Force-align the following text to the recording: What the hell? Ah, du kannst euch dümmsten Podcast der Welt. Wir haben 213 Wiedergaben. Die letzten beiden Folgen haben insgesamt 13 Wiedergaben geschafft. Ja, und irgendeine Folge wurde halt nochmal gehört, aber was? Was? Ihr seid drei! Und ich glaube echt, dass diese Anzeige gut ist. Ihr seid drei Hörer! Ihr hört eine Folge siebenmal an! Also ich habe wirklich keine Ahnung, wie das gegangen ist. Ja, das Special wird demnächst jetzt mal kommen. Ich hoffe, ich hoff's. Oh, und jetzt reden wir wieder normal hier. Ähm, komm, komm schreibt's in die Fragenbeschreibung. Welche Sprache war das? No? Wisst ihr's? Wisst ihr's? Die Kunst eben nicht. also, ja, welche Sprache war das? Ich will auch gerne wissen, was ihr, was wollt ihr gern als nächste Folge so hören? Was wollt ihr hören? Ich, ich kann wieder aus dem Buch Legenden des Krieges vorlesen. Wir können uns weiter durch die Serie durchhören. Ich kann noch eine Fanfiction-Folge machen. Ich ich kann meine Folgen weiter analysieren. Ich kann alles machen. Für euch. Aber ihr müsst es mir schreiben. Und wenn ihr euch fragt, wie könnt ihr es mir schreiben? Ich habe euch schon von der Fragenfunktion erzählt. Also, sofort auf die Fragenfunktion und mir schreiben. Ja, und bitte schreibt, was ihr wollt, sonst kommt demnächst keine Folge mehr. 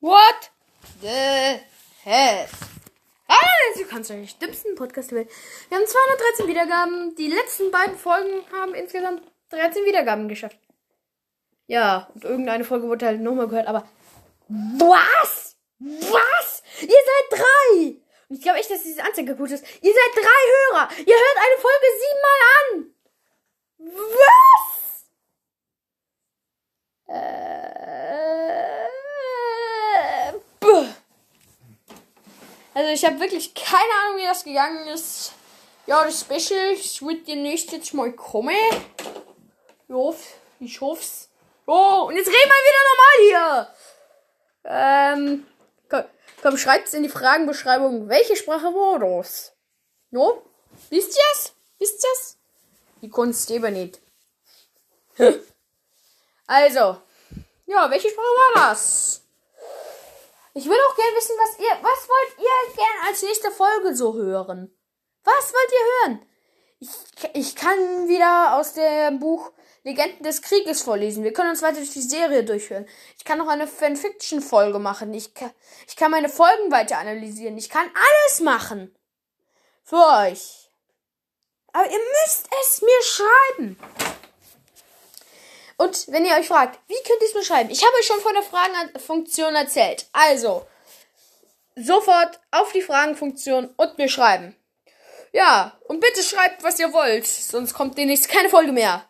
What 0.00 0.52
the 1.02 1.60
hell? 2.04 2.46
Ah, 3.26 3.36
du 3.76 3.84
kannst 3.84 4.12
euch 4.12 4.38
dümmsten 4.38 4.76
Podcast 4.76 5.10
der 5.10 5.18
Welt. 5.18 5.30
Wir 5.68 5.76
haben 5.76 5.86
213 5.86 6.46
Wiedergaben. 6.46 7.16
Die 7.16 7.26
letzten 7.26 7.72
beiden 7.72 7.96
Folgen 7.96 8.44
haben 8.52 8.74
insgesamt 8.74 9.22
13 9.50 9.84
Wiedergaben 9.84 10.28
geschafft. 10.28 10.56
Ja, 11.66 12.08
und 12.14 12.22
irgendeine 12.22 12.62
Folge 12.62 12.86
wurde 12.86 13.06
halt 13.06 13.20
nochmal 13.20 13.48
gehört, 13.48 13.66
aber 13.66 13.88
was? 14.48 15.56
Was? 15.80 16.62
Ihr 16.80 16.88
seid 16.88 17.40
drei! 17.40 17.96
Und 18.28 18.36
ich 18.36 18.42
glaube 18.42 18.58
echt, 18.58 18.70
dass 18.70 18.84
diese 18.84 19.02
Anzeige 19.02 19.34
gut 19.34 19.50
ist. 19.50 19.64
Ihr 19.82 19.92
seid 19.92 20.14
drei 20.14 20.20
Hörer! 20.22 20.88
Ihr 20.96 21.14
hört 21.14 21.36
eine 21.36 21.60
Folge 21.60 21.86
siebenmal 21.98 22.40
an! 22.54 22.67
Also 32.74 32.90
ich 32.90 33.04
habe 33.04 33.20
wirklich 33.20 33.54
keine 33.54 33.92
Ahnung, 34.04 34.18
wie 34.18 34.26
das 34.26 34.44
gegangen 34.44 34.88
ist. 34.88 35.32
Ja, 35.86 36.04
das 36.04 36.20
Special 36.20 36.76
wird 37.00 37.26
demnächst 37.26 37.72
jetzt 37.72 37.94
mal 37.94 38.12
kommen. 38.12 38.54
Ich 39.88 39.94
hoffe, 39.94 40.22
ich 40.60 40.80
hoff's. 40.80 41.30
Oh, 41.66 42.06
und 42.08 42.16
jetzt 42.16 42.28
reden 42.28 42.36
wir 42.36 42.64
wieder 42.66 42.84
normal 42.90 43.64
hier. 43.64 43.74
Ähm, 44.64 45.46
komm, 45.88 46.04
komm 46.42 46.58
schreibt's 46.58 46.94
in 46.94 47.02
die 47.02 47.08
Fragenbeschreibung. 47.08 48.08
Welche 48.08 48.36
Sprache 48.36 48.66
war 48.66 48.98
das? 48.98 49.54
No? 50.10 50.42
Wisst 50.90 51.16
ihr's? 51.16 51.54
Wisst 51.78 52.04
ihr's? 52.04 52.36
Die 53.00 53.08
Kunst 53.08 53.50
eben 53.50 53.72
nicht. 53.72 54.00
also, 56.46 57.00
ja, 57.66 57.90
welche 57.90 58.10
Sprache 58.10 58.26
war 58.26 58.68
das? 58.68 59.22
Ich 60.58 60.68
will 60.68 60.76
auch 60.90 60.96
gerne 60.96 61.16
wissen, 61.16 61.36
was 61.38 61.56
ihr, 61.60 61.70
was 61.82 62.08
wollt 62.08 62.36
ihr 62.36 62.74
gern 62.74 63.06
als 63.06 63.22
nächste 63.22 63.52
Folge 63.52 63.94
so 63.94 64.14
hören? 64.14 64.76
Was 65.22 65.52
wollt 65.52 65.72
ihr 65.72 66.10
hören? 66.10 66.26
Ich, 66.80 66.88
ich 67.34 67.54
kann 67.54 68.08
wieder 68.08 68.56
aus 68.56 68.72
dem 68.72 69.20
Buch 69.20 69.52
Legenden 69.84 70.24
des 70.24 70.42
Krieges 70.42 70.82
vorlesen. 70.82 71.22
Wir 71.22 71.32
können 71.32 71.50
uns 71.50 71.62
weiter 71.62 71.76
durch 71.76 71.92
die 71.92 72.02
Serie 72.02 72.42
durchhören. 72.42 72.88
Ich 73.16 73.24
kann 73.24 73.38
noch 73.38 73.46
eine 73.46 73.68
Fanfiction-Folge 73.68 74.80
machen. 74.80 75.14
Ich 75.14 75.32
ich 75.86 75.94
kann 75.94 76.10
meine 76.10 76.28
Folgen 76.28 76.72
weiter 76.72 76.98
analysieren. 76.98 77.56
Ich 77.56 77.70
kann 77.70 77.86
alles 77.94 78.40
machen. 78.40 78.92
Für 79.84 80.04
euch. 80.26 80.70
Aber 81.72 81.88
ihr 81.88 82.00
müsst 82.24 82.48
es 82.60 82.82
mir 82.82 83.02
schreiben. 83.04 83.78
Und 85.78 86.08
wenn 86.08 86.26
ihr 86.26 86.34
euch 86.34 86.48
fragt, 86.48 86.78
wie 86.88 87.02
könnt 87.06 87.22
ihr 87.22 87.28
es 87.28 87.34
mir 87.34 87.44
schreiben? 87.44 87.70
Ich 87.70 87.82
habe 87.82 87.94
euch 87.98 88.06
schon 88.06 88.20
von 88.20 88.34
der 88.34 88.42
Fragenfunktion 88.42 89.54
erzählt. 89.54 90.06
Also, 90.12 90.66
sofort 91.76 92.40
auf 92.50 92.72
die 92.72 92.82
Fragenfunktion 92.82 93.70
und 93.76 93.96
mir 93.96 94.08
schreiben. 94.08 94.56
Ja, 95.32 95.78
und 95.86 96.00
bitte 96.00 96.22
schreibt, 96.22 96.64
was 96.64 96.80
ihr 96.80 96.92
wollt, 96.92 97.26
sonst 97.26 97.74
kommt 97.74 97.96
demnächst 97.96 98.28
keine 98.28 98.48
Folge 98.48 98.72
mehr. 98.72 99.04